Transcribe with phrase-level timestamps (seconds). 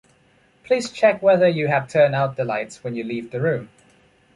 [0.63, 3.69] Please check whether you have turned out the lights when you leave the room.